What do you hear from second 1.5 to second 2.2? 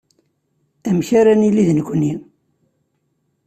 d nekkni.